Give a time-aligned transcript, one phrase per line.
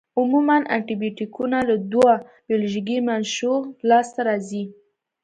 [0.19, 2.11] عموماً انټي بیوټیکونه له دوو
[2.47, 3.57] بیولوژیکي منشأوو
[3.89, 4.63] لاس ته راځي.